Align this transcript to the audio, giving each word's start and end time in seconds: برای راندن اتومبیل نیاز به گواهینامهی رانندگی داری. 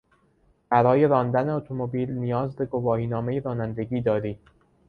برای 0.69 1.07
راندن 1.07 1.49
اتومبیل 1.49 2.11
نیاز 2.11 2.55
به 2.55 2.65
گواهینامهی 2.65 3.39
رانندگی 3.39 4.01
داری. 4.01 4.39